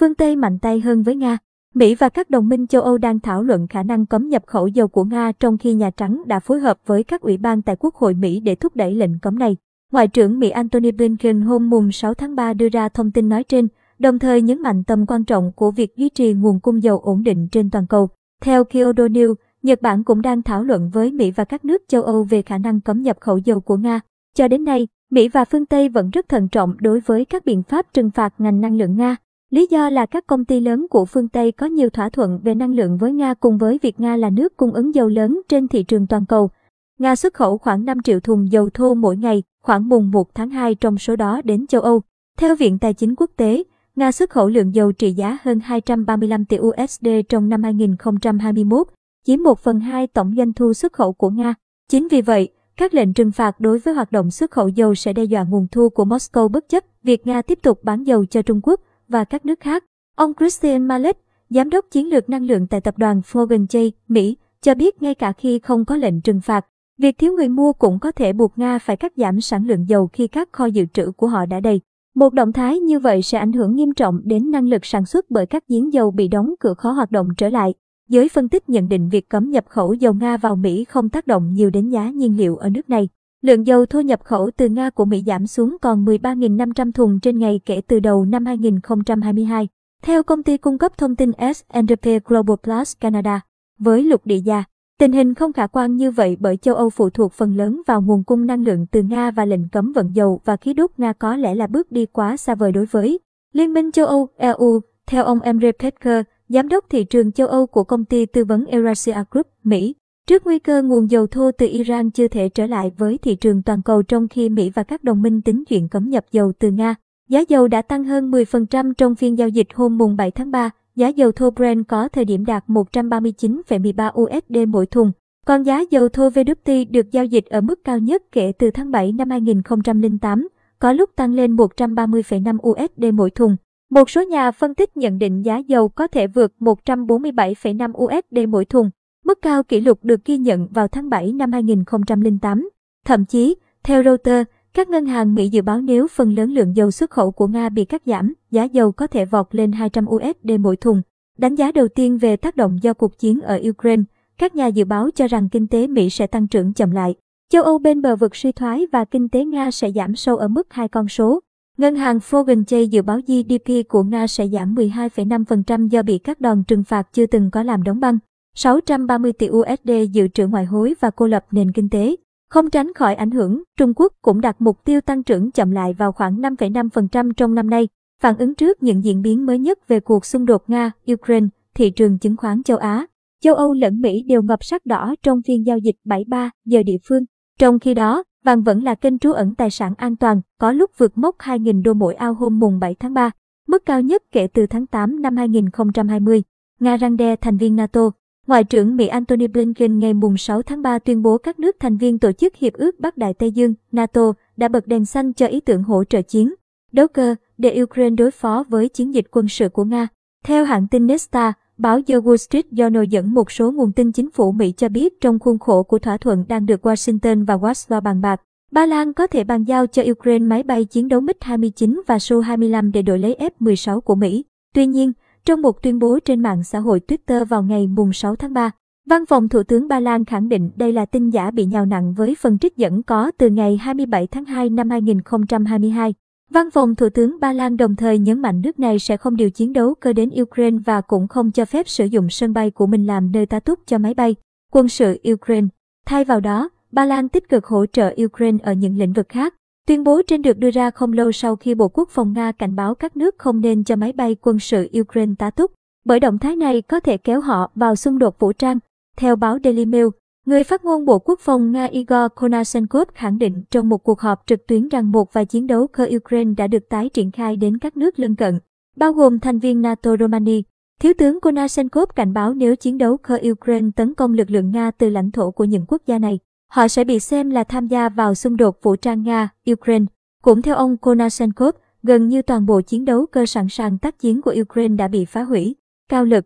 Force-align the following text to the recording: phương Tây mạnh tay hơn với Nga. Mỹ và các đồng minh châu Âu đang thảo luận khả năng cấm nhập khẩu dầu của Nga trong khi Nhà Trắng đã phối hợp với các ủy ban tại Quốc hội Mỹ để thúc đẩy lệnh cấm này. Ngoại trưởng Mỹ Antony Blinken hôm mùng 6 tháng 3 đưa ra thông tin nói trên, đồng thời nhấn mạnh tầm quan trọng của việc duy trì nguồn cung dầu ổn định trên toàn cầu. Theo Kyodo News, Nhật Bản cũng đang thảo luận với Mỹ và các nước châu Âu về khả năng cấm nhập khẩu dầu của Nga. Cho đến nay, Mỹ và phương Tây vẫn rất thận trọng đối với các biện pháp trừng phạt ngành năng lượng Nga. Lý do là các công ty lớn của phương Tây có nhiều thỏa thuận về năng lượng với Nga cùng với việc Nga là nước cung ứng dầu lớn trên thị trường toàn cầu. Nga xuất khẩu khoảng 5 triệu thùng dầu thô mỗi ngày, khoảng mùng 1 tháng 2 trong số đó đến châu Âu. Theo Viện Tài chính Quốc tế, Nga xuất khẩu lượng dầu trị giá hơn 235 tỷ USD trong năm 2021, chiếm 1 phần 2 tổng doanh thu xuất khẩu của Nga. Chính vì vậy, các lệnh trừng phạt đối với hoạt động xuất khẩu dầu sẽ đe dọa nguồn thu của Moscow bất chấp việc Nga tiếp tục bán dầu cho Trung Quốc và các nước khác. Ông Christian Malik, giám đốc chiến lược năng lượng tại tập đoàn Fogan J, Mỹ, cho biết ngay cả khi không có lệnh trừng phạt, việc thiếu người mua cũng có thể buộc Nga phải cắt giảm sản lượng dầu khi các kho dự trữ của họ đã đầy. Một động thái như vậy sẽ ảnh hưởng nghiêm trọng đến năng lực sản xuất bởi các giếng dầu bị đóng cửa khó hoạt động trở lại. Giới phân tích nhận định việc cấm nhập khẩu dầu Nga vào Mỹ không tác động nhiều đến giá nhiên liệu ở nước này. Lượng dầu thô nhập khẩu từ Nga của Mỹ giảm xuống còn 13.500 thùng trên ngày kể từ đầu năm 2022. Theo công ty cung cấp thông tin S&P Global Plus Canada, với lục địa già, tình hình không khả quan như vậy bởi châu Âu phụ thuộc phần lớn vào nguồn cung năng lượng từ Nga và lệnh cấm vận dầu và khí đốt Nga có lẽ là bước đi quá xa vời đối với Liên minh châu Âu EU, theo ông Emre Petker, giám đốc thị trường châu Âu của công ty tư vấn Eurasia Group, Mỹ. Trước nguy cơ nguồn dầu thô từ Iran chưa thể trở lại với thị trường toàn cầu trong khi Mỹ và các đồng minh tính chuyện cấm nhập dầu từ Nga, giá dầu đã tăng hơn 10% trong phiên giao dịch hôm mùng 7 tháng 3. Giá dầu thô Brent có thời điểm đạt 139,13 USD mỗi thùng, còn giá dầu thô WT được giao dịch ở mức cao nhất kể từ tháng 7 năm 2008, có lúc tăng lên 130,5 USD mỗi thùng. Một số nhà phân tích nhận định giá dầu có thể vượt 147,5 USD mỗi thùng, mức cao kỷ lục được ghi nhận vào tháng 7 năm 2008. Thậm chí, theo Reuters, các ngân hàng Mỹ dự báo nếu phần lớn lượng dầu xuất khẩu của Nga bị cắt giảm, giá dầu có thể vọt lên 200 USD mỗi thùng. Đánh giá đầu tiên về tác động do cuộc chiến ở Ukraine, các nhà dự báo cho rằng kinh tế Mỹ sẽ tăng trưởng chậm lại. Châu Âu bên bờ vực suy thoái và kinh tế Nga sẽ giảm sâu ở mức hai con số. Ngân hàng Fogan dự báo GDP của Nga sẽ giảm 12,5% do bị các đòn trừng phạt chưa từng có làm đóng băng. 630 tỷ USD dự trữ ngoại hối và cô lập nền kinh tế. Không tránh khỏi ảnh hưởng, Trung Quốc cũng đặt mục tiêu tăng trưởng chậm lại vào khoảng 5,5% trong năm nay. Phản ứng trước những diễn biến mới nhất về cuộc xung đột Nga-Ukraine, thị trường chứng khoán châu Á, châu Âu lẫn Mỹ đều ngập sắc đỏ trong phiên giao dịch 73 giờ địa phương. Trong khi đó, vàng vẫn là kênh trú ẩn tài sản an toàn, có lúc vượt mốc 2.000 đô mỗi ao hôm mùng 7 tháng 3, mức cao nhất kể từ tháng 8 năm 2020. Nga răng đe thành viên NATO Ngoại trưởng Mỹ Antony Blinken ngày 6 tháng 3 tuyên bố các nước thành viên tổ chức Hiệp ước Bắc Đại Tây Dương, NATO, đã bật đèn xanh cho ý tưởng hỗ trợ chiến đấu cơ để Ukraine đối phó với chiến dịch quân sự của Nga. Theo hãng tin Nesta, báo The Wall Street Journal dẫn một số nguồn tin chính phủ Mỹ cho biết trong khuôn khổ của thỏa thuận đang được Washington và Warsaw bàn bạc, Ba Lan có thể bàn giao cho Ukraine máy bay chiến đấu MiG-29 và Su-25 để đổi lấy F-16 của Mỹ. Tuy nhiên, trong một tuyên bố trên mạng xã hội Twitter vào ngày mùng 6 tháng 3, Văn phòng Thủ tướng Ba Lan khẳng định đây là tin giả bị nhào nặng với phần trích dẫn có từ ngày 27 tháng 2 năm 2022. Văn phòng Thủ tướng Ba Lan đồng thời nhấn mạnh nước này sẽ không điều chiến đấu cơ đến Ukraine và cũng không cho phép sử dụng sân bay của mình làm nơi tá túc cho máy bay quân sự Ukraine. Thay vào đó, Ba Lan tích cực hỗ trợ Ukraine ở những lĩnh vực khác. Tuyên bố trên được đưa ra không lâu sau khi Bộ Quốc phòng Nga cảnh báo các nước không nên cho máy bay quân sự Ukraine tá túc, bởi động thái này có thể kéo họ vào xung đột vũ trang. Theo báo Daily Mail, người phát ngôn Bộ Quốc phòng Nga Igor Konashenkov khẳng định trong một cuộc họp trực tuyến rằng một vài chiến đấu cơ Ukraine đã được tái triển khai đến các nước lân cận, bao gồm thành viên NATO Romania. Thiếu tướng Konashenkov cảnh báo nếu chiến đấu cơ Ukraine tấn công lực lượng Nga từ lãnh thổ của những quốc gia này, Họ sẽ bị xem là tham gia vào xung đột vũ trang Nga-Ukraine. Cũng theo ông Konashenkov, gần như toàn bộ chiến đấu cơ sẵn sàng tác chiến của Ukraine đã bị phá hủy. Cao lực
phương 0.00 0.14
Tây 0.14 0.36
mạnh 0.36 0.58
tay 0.58 0.80
hơn 0.80 1.02
với 1.02 1.16
Nga. 1.16 1.38
Mỹ 1.74 1.94
và 1.94 2.08
các 2.08 2.30
đồng 2.30 2.48
minh 2.48 2.66
châu 2.66 2.82
Âu 2.82 2.98
đang 2.98 3.20
thảo 3.20 3.42
luận 3.42 3.66
khả 3.68 3.82
năng 3.82 4.06
cấm 4.06 4.28
nhập 4.28 4.42
khẩu 4.46 4.66
dầu 4.66 4.88
của 4.88 5.04
Nga 5.04 5.32
trong 5.32 5.58
khi 5.58 5.74
Nhà 5.74 5.90
Trắng 5.90 6.22
đã 6.26 6.40
phối 6.40 6.60
hợp 6.60 6.78
với 6.86 7.04
các 7.04 7.20
ủy 7.20 7.36
ban 7.36 7.62
tại 7.62 7.76
Quốc 7.78 7.94
hội 7.94 8.14
Mỹ 8.14 8.40
để 8.40 8.54
thúc 8.54 8.76
đẩy 8.76 8.94
lệnh 8.94 9.18
cấm 9.18 9.38
này. 9.38 9.56
Ngoại 9.92 10.08
trưởng 10.08 10.38
Mỹ 10.38 10.50
Antony 10.50 10.90
Blinken 10.90 11.40
hôm 11.40 11.70
mùng 11.70 11.92
6 11.92 12.14
tháng 12.14 12.36
3 12.36 12.54
đưa 12.54 12.68
ra 12.68 12.88
thông 12.88 13.10
tin 13.10 13.28
nói 13.28 13.44
trên, 13.44 13.68
đồng 13.98 14.18
thời 14.18 14.42
nhấn 14.42 14.62
mạnh 14.62 14.84
tầm 14.84 15.06
quan 15.06 15.24
trọng 15.24 15.52
của 15.52 15.70
việc 15.70 15.96
duy 15.96 16.08
trì 16.08 16.32
nguồn 16.32 16.60
cung 16.60 16.82
dầu 16.82 16.98
ổn 16.98 17.22
định 17.22 17.48
trên 17.48 17.70
toàn 17.70 17.86
cầu. 17.86 18.08
Theo 18.42 18.64
Kyodo 18.64 19.04
News, 19.04 19.34
Nhật 19.62 19.82
Bản 19.82 20.04
cũng 20.04 20.22
đang 20.22 20.42
thảo 20.42 20.64
luận 20.64 20.90
với 20.90 21.12
Mỹ 21.12 21.30
và 21.30 21.44
các 21.44 21.64
nước 21.64 21.82
châu 21.88 22.02
Âu 22.02 22.22
về 22.22 22.42
khả 22.42 22.58
năng 22.58 22.80
cấm 22.80 23.02
nhập 23.02 23.16
khẩu 23.20 23.38
dầu 23.38 23.60
của 23.60 23.76
Nga. 23.76 24.00
Cho 24.34 24.48
đến 24.48 24.64
nay, 24.64 24.88
Mỹ 25.10 25.28
và 25.28 25.44
phương 25.44 25.66
Tây 25.66 25.88
vẫn 25.88 26.10
rất 26.10 26.28
thận 26.28 26.48
trọng 26.48 26.74
đối 26.80 27.00
với 27.00 27.24
các 27.24 27.44
biện 27.44 27.62
pháp 27.62 27.86
trừng 27.92 28.10
phạt 28.10 28.34
ngành 28.38 28.60
năng 28.60 28.76
lượng 28.76 28.96
Nga. 28.96 29.16
Lý 29.50 29.66
do 29.70 29.90
là 29.90 30.06
các 30.06 30.26
công 30.26 30.44
ty 30.44 30.60
lớn 30.60 30.86
của 30.90 31.04
phương 31.04 31.28
Tây 31.28 31.52
có 31.52 31.66
nhiều 31.66 31.90
thỏa 31.90 32.08
thuận 32.08 32.38
về 32.42 32.54
năng 32.54 32.74
lượng 32.74 32.98
với 32.98 33.12
Nga 33.12 33.34
cùng 33.34 33.58
với 33.58 33.78
việc 33.82 34.00
Nga 34.00 34.16
là 34.16 34.30
nước 34.30 34.56
cung 34.56 34.72
ứng 34.72 34.94
dầu 34.94 35.08
lớn 35.08 35.40
trên 35.48 35.68
thị 35.68 35.82
trường 35.82 36.06
toàn 36.06 36.26
cầu. 36.26 36.50
Nga 36.98 37.16
xuất 37.16 37.34
khẩu 37.34 37.58
khoảng 37.58 37.84
5 37.84 38.02
triệu 38.02 38.20
thùng 38.20 38.52
dầu 38.52 38.70
thô 38.74 38.94
mỗi 38.94 39.16
ngày, 39.16 39.42
khoảng 39.62 39.88
mùng 39.88 40.10
1 40.10 40.34
tháng 40.34 40.50
2 40.50 40.74
trong 40.74 40.98
số 40.98 41.16
đó 41.16 41.40
đến 41.44 41.66
châu 41.66 41.80
Âu. 41.80 42.02
Theo 42.38 42.56
Viện 42.56 42.78
Tài 42.78 42.94
chính 42.94 43.14
Quốc 43.16 43.30
tế, 43.36 43.62
Nga 43.96 44.12
xuất 44.12 44.30
khẩu 44.30 44.48
lượng 44.48 44.74
dầu 44.74 44.92
trị 44.92 45.12
giá 45.12 45.38
hơn 45.42 45.60
235 45.60 46.44
tỷ 46.44 46.58
USD 46.58 47.08
trong 47.28 47.48
năm 47.48 47.62
2021, 47.62 48.86
chiếm 49.26 49.42
1 49.42 49.58
phần 49.58 49.80
2 49.80 50.06
tổng 50.06 50.34
doanh 50.36 50.52
thu 50.52 50.72
xuất 50.72 50.92
khẩu 50.92 51.12
của 51.12 51.30
Nga. 51.30 51.54
Chính 51.90 52.08
vì 52.08 52.20
vậy, 52.20 52.48
các 52.76 52.94
lệnh 52.94 53.12
trừng 53.12 53.32
phạt 53.32 53.60
đối 53.60 53.78
với 53.78 53.94
hoạt 53.94 54.12
động 54.12 54.30
xuất 54.30 54.50
khẩu 54.50 54.68
dầu 54.68 54.94
sẽ 54.94 55.12
đe 55.12 55.24
dọa 55.24 55.44
nguồn 55.44 55.66
thu 55.70 55.88
của 55.88 56.04
Moscow 56.04 56.48
bất 56.48 56.68
chấp 56.68 56.84
việc 57.02 57.26
Nga 57.26 57.42
tiếp 57.42 57.58
tục 57.62 57.84
bán 57.84 58.04
dầu 58.04 58.24
cho 58.26 58.42
Trung 58.42 58.60
Quốc 58.62 58.80
và 59.08 59.24
các 59.24 59.46
nước 59.46 59.60
khác. 59.60 59.84
Ông 60.16 60.32
Christian 60.38 60.86
Malik, 60.86 61.16
giám 61.50 61.70
đốc 61.70 61.84
chiến 61.90 62.08
lược 62.08 62.30
năng 62.30 62.44
lượng 62.44 62.66
tại 62.66 62.80
tập 62.80 62.98
đoàn 62.98 63.20
Fogan 63.20 63.66
J, 63.66 63.90
Mỹ, 64.08 64.36
cho 64.62 64.74
biết 64.74 65.02
ngay 65.02 65.14
cả 65.14 65.32
khi 65.32 65.58
không 65.58 65.84
có 65.84 65.96
lệnh 65.96 66.20
trừng 66.20 66.40
phạt, 66.40 66.66
việc 66.98 67.18
thiếu 67.18 67.32
người 67.32 67.48
mua 67.48 67.72
cũng 67.72 67.98
có 67.98 68.12
thể 68.12 68.32
buộc 68.32 68.58
Nga 68.58 68.78
phải 68.78 68.96
cắt 68.96 69.12
giảm 69.16 69.40
sản 69.40 69.66
lượng 69.66 69.88
dầu 69.88 70.08
khi 70.12 70.26
các 70.26 70.48
kho 70.52 70.66
dự 70.66 70.86
trữ 70.92 71.12
của 71.16 71.26
họ 71.26 71.46
đã 71.46 71.60
đầy. 71.60 71.80
Một 72.14 72.34
động 72.34 72.52
thái 72.52 72.80
như 72.80 72.98
vậy 72.98 73.22
sẽ 73.22 73.38
ảnh 73.38 73.52
hưởng 73.52 73.76
nghiêm 73.76 73.94
trọng 73.94 74.20
đến 74.24 74.50
năng 74.50 74.68
lực 74.68 74.86
sản 74.86 75.06
xuất 75.06 75.30
bởi 75.30 75.46
các 75.46 75.64
giếng 75.68 75.92
dầu 75.92 76.10
bị 76.10 76.28
đóng 76.28 76.54
cửa 76.60 76.74
khó 76.74 76.90
hoạt 76.90 77.10
động 77.10 77.28
trở 77.36 77.48
lại. 77.48 77.74
Giới 78.08 78.28
phân 78.28 78.48
tích 78.48 78.68
nhận 78.68 78.88
định 78.88 79.08
việc 79.08 79.28
cấm 79.28 79.50
nhập 79.50 79.64
khẩu 79.68 79.92
dầu 79.92 80.14
Nga 80.14 80.36
vào 80.36 80.56
Mỹ 80.56 80.84
không 80.84 81.08
tác 81.08 81.26
động 81.26 81.52
nhiều 81.52 81.70
đến 81.70 81.88
giá 81.88 82.10
nhiên 82.10 82.36
liệu 82.36 82.56
ở 82.56 82.70
nước 82.70 82.90
này. 82.90 83.08
Lượng 83.48 83.66
dầu 83.66 83.86
thô 83.86 84.00
nhập 84.00 84.24
khẩu 84.24 84.50
từ 84.56 84.68
Nga 84.68 84.90
của 84.90 85.04
Mỹ 85.04 85.22
giảm 85.26 85.46
xuống 85.46 85.76
còn 85.80 86.04
13.500 86.04 86.92
thùng 86.92 87.20
trên 87.20 87.38
ngày 87.38 87.60
kể 87.66 87.80
từ 87.80 88.00
đầu 88.00 88.24
năm 88.24 88.46
2022. 88.46 89.68
Theo 90.02 90.22
công 90.22 90.42
ty 90.42 90.56
cung 90.56 90.78
cấp 90.78 90.98
thông 90.98 91.16
tin 91.16 91.32
S&P 91.54 92.24
Global 92.24 92.56
Plus 92.62 92.92
Canada, 93.00 93.40
với 93.78 94.02
lục 94.02 94.26
địa 94.26 94.36
già, 94.36 94.64
tình 94.98 95.12
hình 95.12 95.34
không 95.34 95.52
khả 95.52 95.66
quan 95.66 95.96
như 95.96 96.10
vậy 96.10 96.36
bởi 96.40 96.56
châu 96.56 96.74
Âu 96.74 96.90
phụ 96.90 97.10
thuộc 97.10 97.32
phần 97.32 97.56
lớn 97.56 97.82
vào 97.86 98.02
nguồn 98.02 98.24
cung 98.24 98.46
năng 98.46 98.64
lượng 98.64 98.86
từ 98.86 99.02
Nga 99.02 99.30
và 99.30 99.44
lệnh 99.44 99.68
cấm 99.68 99.92
vận 99.92 100.16
dầu 100.16 100.40
và 100.44 100.56
khí 100.56 100.74
đốt 100.74 100.90
Nga 100.96 101.12
có 101.12 101.36
lẽ 101.36 101.54
là 101.54 101.66
bước 101.66 101.92
đi 101.92 102.06
quá 102.06 102.36
xa 102.36 102.54
vời 102.54 102.72
đối 102.72 102.86
với 102.86 103.18
Liên 103.52 103.72
minh 103.72 103.92
châu 103.92 104.06
Âu 104.06 104.28
EU, 104.36 104.80
theo 105.06 105.24
ông 105.24 105.40
Emre 105.40 105.72
Petker, 105.72 106.24
giám 106.48 106.68
đốc 106.68 106.84
thị 106.90 107.04
trường 107.04 107.32
châu 107.32 107.46
Âu 107.46 107.66
của 107.66 107.84
công 107.84 108.04
ty 108.04 108.26
tư 108.26 108.44
vấn 108.44 108.64
Eurasia 108.64 109.14
Group, 109.30 109.46
Mỹ. 109.64 109.94
Trước 110.28 110.46
nguy 110.46 110.58
cơ 110.58 110.82
nguồn 110.82 111.10
dầu 111.10 111.26
thô 111.26 111.50
từ 111.52 111.66
Iran 111.66 112.10
chưa 112.10 112.28
thể 112.28 112.48
trở 112.48 112.66
lại 112.66 112.92
với 112.98 113.18
thị 113.18 113.34
trường 113.34 113.62
toàn 113.62 113.82
cầu 113.82 114.02
trong 114.02 114.28
khi 114.28 114.48
Mỹ 114.48 114.70
và 114.70 114.82
các 114.82 115.04
đồng 115.04 115.22
minh 115.22 115.42
tính 115.42 115.64
chuyện 115.68 115.88
cấm 115.88 116.08
nhập 116.08 116.24
dầu 116.32 116.52
từ 116.58 116.70
Nga, 116.70 116.94
giá 117.28 117.40
dầu 117.48 117.68
đã 117.68 117.82
tăng 117.82 118.04
hơn 118.04 118.30
10% 118.30 118.92
trong 118.94 119.14
phiên 119.14 119.38
giao 119.38 119.48
dịch 119.48 119.66
hôm 119.74 119.98
mùng 119.98 120.16
7 120.16 120.30
tháng 120.30 120.50
3. 120.50 120.70
Giá 120.96 121.08
dầu 121.08 121.32
thô 121.32 121.50
Brent 121.50 121.88
có 121.88 122.08
thời 122.08 122.24
điểm 122.24 122.44
đạt 122.44 122.64
139,13 122.66 124.22
USD 124.22 124.68
mỗi 124.68 124.86
thùng, 124.86 125.12
còn 125.46 125.62
giá 125.62 125.84
dầu 125.90 126.08
thô 126.08 126.28
WT 126.28 126.86
được 126.90 127.10
giao 127.10 127.24
dịch 127.24 127.46
ở 127.46 127.60
mức 127.60 127.80
cao 127.84 127.98
nhất 127.98 128.22
kể 128.32 128.52
từ 128.58 128.70
tháng 128.70 128.90
7 128.90 129.12
năm 129.12 129.30
2008, 129.30 130.48
có 130.78 130.92
lúc 130.92 131.10
tăng 131.16 131.34
lên 131.34 131.56
130,5 131.56 132.58
USD 132.70 133.14
mỗi 133.14 133.30
thùng. 133.30 133.56
Một 133.90 134.10
số 134.10 134.22
nhà 134.22 134.50
phân 134.50 134.74
tích 134.74 134.96
nhận 134.96 135.18
định 135.18 135.42
giá 135.42 135.56
dầu 135.56 135.88
có 135.88 136.06
thể 136.06 136.26
vượt 136.26 136.52
147,5 136.60 137.92
USD 138.04 138.48
mỗi 138.48 138.64
thùng, 138.64 138.90
mức 139.28 139.42
cao 139.42 139.62
kỷ 139.62 139.80
lục 139.80 139.98
được 140.02 140.24
ghi 140.24 140.38
nhận 140.38 140.66
vào 140.66 140.88
tháng 140.88 141.10
7 141.10 141.32
năm 141.32 141.52
2008. 141.52 142.68
Thậm 143.06 143.24
chí, 143.24 143.56
theo 143.82 144.02
Reuters, 144.02 144.50
các 144.74 144.88
ngân 144.88 145.06
hàng 145.06 145.34
Mỹ 145.34 145.48
dự 145.48 145.62
báo 145.62 145.80
nếu 145.80 146.06
phần 146.08 146.34
lớn 146.34 146.50
lượng 146.50 146.76
dầu 146.76 146.90
xuất 146.90 147.10
khẩu 147.10 147.30
của 147.30 147.46
Nga 147.46 147.68
bị 147.68 147.84
cắt 147.84 148.02
giảm, 148.06 148.34
giá 148.50 148.64
dầu 148.64 148.92
có 148.92 149.06
thể 149.06 149.24
vọt 149.24 149.46
lên 149.50 149.72
200 149.72 150.06
USD 150.08 150.50
mỗi 150.60 150.76
thùng. 150.76 151.02
Đánh 151.38 151.54
giá 151.54 151.72
đầu 151.72 151.88
tiên 151.88 152.18
về 152.18 152.36
tác 152.36 152.56
động 152.56 152.78
do 152.82 152.94
cuộc 152.94 153.18
chiến 153.18 153.40
ở 153.40 153.60
Ukraine, 153.68 154.02
các 154.38 154.56
nhà 154.56 154.66
dự 154.66 154.84
báo 154.84 155.10
cho 155.14 155.26
rằng 155.26 155.48
kinh 155.48 155.66
tế 155.66 155.86
Mỹ 155.86 156.10
sẽ 156.10 156.26
tăng 156.26 156.48
trưởng 156.48 156.72
chậm 156.72 156.90
lại. 156.90 157.14
Châu 157.50 157.62
Âu 157.62 157.78
bên 157.78 158.02
bờ 158.02 158.16
vực 158.16 158.36
suy 158.36 158.52
thoái 158.52 158.86
và 158.92 159.04
kinh 159.04 159.28
tế 159.28 159.44
Nga 159.44 159.70
sẽ 159.70 159.90
giảm 159.92 160.16
sâu 160.16 160.36
ở 160.36 160.48
mức 160.48 160.66
hai 160.70 160.88
con 160.88 161.08
số. 161.08 161.40
Ngân 161.78 161.96
hàng 161.96 162.18
Fogan 162.18 162.86
dự 162.86 163.02
báo 163.02 163.20
GDP 163.20 163.88
của 163.88 164.02
Nga 164.02 164.26
sẽ 164.26 164.48
giảm 164.48 164.74
12,5% 164.74 165.88
do 165.88 166.02
bị 166.02 166.18
các 166.18 166.40
đòn 166.40 166.64
trừng 166.64 166.84
phạt 166.84 167.12
chưa 167.12 167.26
từng 167.26 167.50
có 167.50 167.62
làm 167.62 167.82
đóng 167.82 168.00
băng. 168.00 168.18
630 168.58 169.32
tỷ 169.32 169.48
USD 169.50 169.90
dự 170.12 170.28
trữ 170.28 170.46
ngoại 170.46 170.64
hối 170.64 170.94
và 171.00 171.10
cô 171.10 171.26
lập 171.26 171.44
nền 171.50 171.72
kinh 171.72 171.88
tế. 171.88 172.16
Không 172.50 172.70
tránh 172.70 172.94
khỏi 172.94 173.14
ảnh 173.14 173.30
hưởng, 173.30 173.62
Trung 173.78 173.92
Quốc 173.96 174.12
cũng 174.22 174.40
đặt 174.40 174.60
mục 174.60 174.84
tiêu 174.84 175.00
tăng 175.00 175.22
trưởng 175.22 175.50
chậm 175.50 175.70
lại 175.70 175.92
vào 175.92 176.12
khoảng 176.12 176.36
5,5% 176.36 177.32
trong 177.32 177.54
năm 177.54 177.70
nay. 177.70 177.88
Phản 178.22 178.38
ứng 178.38 178.54
trước 178.54 178.82
những 178.82 179.04
diễn 179.04 179.22
biến 179.22 179.46
mới 179.46 179.58
nhất 179.58 179.88
về 179.88 180.00
cuộc 180.00 180.26
xung 180.26 180.46
đột 180.46 180.64
Nga-Ukraine, 180.66 181.48
thị 181.74 181.90
trường 181.90 182.18
chứng 182.18 182.36
khoán 182.36 182.62
châu 182.62 182.76
Á, 182.76 183.06
châu 183.42 183.54
Âu 183.54 183.72
lẫn 183.72 184.00
Mỹ 184.00 184.22
đều 184.22 184.42
ngập 184.42 184.64
sắc 184.64 184.86
đỏ 184.86 185.14
trong 185.22 185.40
phiên 185.46 185.66
giao 185.66 185.78
dịch 185.78 185.96
73 186.04 186.50
giờ 186.64 186.82
địa 186.82 186.98
phương. 187.08 187.22
Trong 187.58 187.78
khi 187.78 187.94
đó, 187.94 188.24
vàng 188.44 188.62
vẫn 188.62 188.82
là 188.82 188.94
kênh 188.94 189.18
trú 189.18 189.32
ẩn 189.32 189.54
tài 189.54 189.70
sản 189.70 189.94
an 189.96 190.16
toàn, 190.16 190.40
có 190.60 190.72
lúc 190.72 190.90
vượt 190.98 191.18
mốc 191.18 191.36
2.000 191.38 191.82
đô 191.82 191.94
mỗi 191.94 192.14
ao 192.14 192.34
hôm 192.34 192.58
mùng 192.58 192.78
7 192.78 192.94
tháng 192.94 193.14
3, 193.14 193.30
mức 193.68 193.86
cao 193.86 194.00
nhất 194.00 194.22
kể 194.32 194.46
từ 194.46 194.66
tháng 194.66 194.86
8 194.86 195.22
năm 195.22 195.36
2020. 195.36 196.42
Nga 196.80 196.96
răng 196.96 197.16
đe 197.16 197.36
thành 197.36 197.56
viên 197.56 197.76
NATO 197.76 198.10
Ngoại 198.48 198.64
trưởng 198.64 198.96
Mỹ 198.96 199.06
Antony 199.06 199.46
Blinken 199.46 199.98
ngày 199.98 200.12
6 200.38 200.62
tháng 200.62 200.82
3 200.82 200.98
tuyên 200.98 201.22
bố 201.22 201.38
các 201.38 201.58
nước 201.58 201.76
thành 201.80 201.96
viên 201.96 202.18
tổ 202.18 202.32
chức 202.32 202.56
Hiệp 202.56 202.72
ước 202.72 203.00
Bắc 203.00 203.16
Đại 203.16 203.34
Tây 203.34 203.50
Dương, 203.50 203.74
NATO, 203.92 204.32
đã 204.56 204.68
bật 204.68 204.86
đèn 204.86 205.04
xanh 205.04 205.32
cho 205.32 205.46
ý 205.46 205.60
tưởng 205.60 205.82
hỗ 205.82 206.04
trợ 206.04 206.22
chiến 206.22 206.54
đấu 206.92 207.08
cơ 207.08 207.34
để 207.58 207.82
Ukraine 207.82 208.16
đối 208.16 208.30
phó 208.30 208.64
với 208.68 208.88
chiến 208.88 209.14
dịch 209.14 209.26
quân 209.30 209.48
sự 209.48 209.68
của 209.68 209.84
Nga. 209.84 210.08
Theo 210.44 210.64
hãng 210.64 210.86
tin 210.90 211.06
Nesta, 211.06 211.52
báo 211.78 212.00
The 212.06 212.14
Wall 212.14 212.36
Street 212.36 212.66
Journal 212.70 213.04
dẫn 213.04 213.34
một 213.34 213.50
số 213.50 213.72
nguồn 213.72 213.92
tin 213.92 214.12
chính 214.12 214.30
phủ 214.30 214.52
Mỹ 214.52 214.72
cho 214.76 214.88
biết 214.88 215.20
trong 215.20 215.38
khuôn 215.38 215.58
khổ 215.58 215.82
của 215.82 215.98
thỏa 215.98 216.16
thuận 216.16 216.44
đang 216.48 216.66
được 216.66 216.86
Washington 216.86 217.46
và 217.46 217.56
Warsaw 217.56 218.00
bàn 218.00 218.20
bạc, 218.20 218.40
Ba 218.70 218.86
Lan 218.86 219.12
có 219.12 219.26
thể 219.26 219.44
bàn 219.44 219.64
giao 219.64 219.86
cho 219.86 220.02
Ukraine 220.10 220.46
máy 220.46 220.62
bay 220.62 220.84
chiến 220.84 221.08
đấu 221.08 221.20
MiG-29 221.20 222.00
và 222.06 222.16
Su-25 222.16 222.92
để 222.92 223.02
đổi 223.02 223.18
lấy 223.18 223.36
F-16 223.40 224.00
của 224.00 224.14
Mỹ. 224.14 224.44
Tuy 224.74 224.86
nhiên, 224.86 225.12
trong 225.48 225.62
một 225.62 225.82
tuyên 225.82 225.98
bố 225.98 226.18
trên 226.24 226.40
mạng 226.40 226.64
xã 226.64 226.78
hội 226.78 227.00
Twitter 227.08 227.44
vào 227.44 227.62
ngày 227.62 227.86
mùng 227.86 228.12
6 228.12 228.36
tháng 228.36 228.52
3, 228.52 228.70
Văn 229.06 229.26
phòng 229.26 229.48
Thủ 229.48 229.62
tướng 229.62 229.88
Ba 229.88 230.00
Lan 230.00 230.24
khẳng 230.24 230.48
định 230.48 230.70
đây 230.76 230.92
là 230.92 231.06
tin 231.06 231.30
giả 231.30 231.50
bị 231.50 231.64
nhào 231.64 231.86
nặng 231.86 232.14
với 232.14 232.34
phần 232.40 232.58
trích 232.58 232.76
dẫn 232.76 233.02
có 233.02 233.30
từ 233.38 233.50
ngày 233.50 233.76
27 233.76 234.26
tháng 234.26 234.44
2 234.44 234.70
năm 234.70 234.90
2022. 234.90 236.14
Văn 236.50 236.70
phòng 236.70 236.94
Thủ 236.94 237.08
tướng 237.08 237.40
Ba 237.40 237.52
Lan 237.52 237.76
đồng 237.76 237.96
thời 237.96 238.18
nhấn 238.18 238.42
mạnh 238.42 238.60
nước 238.60 238.78
này 238.78 238.98
sẽ 238.98 239.16
không 239.16 239.36
điều 239.36 239.50
chiến 239.50 239.72
đấu 239.72 239.94
cơ 239.94 240.12
đến 240.12 240.30
Ukraine 240.42 240.78
và 240.84 241.00
cũng 241.00 241.28
không 241.28 241.50
cho 241.50 241.64
phép 241.64 241.88
sử 241.88 242.04
dụng 242.04 242.30
sân 242.30 242.52
bay 242.52 242.70
của 242.70 242.86
mình 242.86 243.06
làm 243.06 243.32
nơi 243.32 243.46
tá 243.46 243.60
túc 243.60 243.78
cho 243.86 243.98
máy 243.98 244.14
bay 244.14 244.34
quân 244.72 244.88
sự 244.88 245.18
Ukraine. 245.32 245.66
Thay 246.06 246.24
vào 246.24 246.40
đó, 246.40 246.68
Ba 246.92 247.04
Lan 247.04 247.28
tích 247.28 247.48
cực 247.48 247.66
hỗ 247.66 247.86
trợ 247.86 248.14
Ukraine 248.24 248.58
ở 248.62 248.72
những 248.72 248.98
lĩnh 248.98 249.12
vực 249.12 249.28
khác. 249.28 249.54
Tuyên 249.88 250.04
bố 250.04 250.22
trên 250.22 250.42
được 250.42 250.58
đưa 250.58 250.70
ra 250.70 250.90
không 250.90 251.12
lâu 251.12 251.32
sau 251.32 251.56
khi 251.56 251.74
Bộ 251.74 251.88
Quốc 251.88 252.08
phòng 252.10 252.32
Nga 252.32 252.52
cảnh 252.52 252.76
báo 252.76 252.94
các 252.94 253.16
nước 253.16 253.38
không 253.38 253.60
nên 253.60 253.84
cho 253.84 253.96
máy 253.96 254.12
bay 254.12 254.36
quân 254.42 254.58
sự 254.58 254.88
Ukraine 255.00 255.34
tá 255.38 255.50
túc, 255.50 255.72
bởi 256.04 256.20
động 256.20 256.38
thái 256.38 256.56
này 256.56 256.82
có 256.82 257.00
thể 257.00 257.16
kéo 257.16 257.40
họ 257.40 257.70
vào 257.74 257.96
xung 257.96 258.18
đột 258.18 258.38
vũ 258.38 258.52
trang. 258.52 258.78
Theo 259.16 259.36
báo 259.36 259.58
Daily 259.64 259.84
Mail, 259.84 260.06
người 260.46 260.64
phát 260.64 260.84
ngôn 260.84 261.04
Bộ 261.04 261.18
Quốc 261.18 261.40
phòng 261.40 261.72
Nga 261.72 261.84
Igor 261.84 262.32
Konashenkov 262.34 263.08
khẳng 263.14 263.38
định 263.38 263.62
trong 263.70 263.88
một 263.88 263.98
cuộc 263.98 264.20
họp 264.20 264.42
trực 264.46 264.66
tuyến 264.66 264.88
rằng 264.88 265.12
một 265.12 265.32
vài 265.32 265.46
chiến 265.46 265.66
đấu 265.66 265.86
cơ 265.86 266.08
Ukraine 266.16 266.54
đã 266.56 266.66
được 266.66 266.88
tái 266.88 267.08
triển 267.08 267.30
khai 267.30 267.56
đến 267.56 267.78
các 267.78 267.96
nước 267.96 268.18
lân 268.18 268.36
cận, 268.36 268.58
bao 268.96 269.12
gồm 269.12 269.38
thành 269.38 269.58
viên 269.58 269.82
NATO 269.82 270.16
Romania. 270.20 270.62
Thiếu 271.00 271.12
tướng 271.18 271.40
Konashenkov 271.40 272.08
cảnh 272.16 272.32
báo 272.32 272.54
nếu 272.54 272.76
chiến 272.76 272.98
đấu 272.98 273.16
cơ 273.16 273.38
Ukraine 273.50 273.88
tấn 273.96 274.14
công 274.14 274.32
lực 274.32 274.50
lượng 274.50 274.70
Nga 274.70 274.90
từ 274.90 275.10
lãnh 275.10 275.30
thổ 275.30 275.50
của 275.50 275.64
những 275.64 275.84
quốc 275.88 276.02
gia 276.06 276.18
này, 276.18 276.38
Họ 276.68 276.88
sẽ 276.88 277.04
bị 277.04 277.20
xem 277.20 277.50
là 277.50 277.64
tham 277.64 277.88
gia 277.88 278.08
vào 278.08 278.34
xung 278.34 278.56
đột 278.56 278.82
vũ 278.82 278.96
trang 278.96 279.22
Nga-Ukraine. 279.22 280.06
Cũng 280.42 280.62
theo 280.62 280.76
ông 280.76 280.96
Konashenkov, 280.96 281.74
gần 282.02 282.28
như 282.28 282.42
toàn 282.42 282.66
bộ 282.66 282.80
chiến 282.80 283.04
đấu 283.04 283.26
cơ 283.26 283.46
sẵn 283.46 283.68
sàng 283.68 283.98
tác 283.98 284.18
chiến 284.18 284.42
của 284.42 284.54
Ukraine 284.60 284.96
đã 284.96 285.08
bị 285.08 285.24
phá 285.24 285.42
hủy. 285.42 285.76
Cao 286.08 286.24
lực 286.24 286.44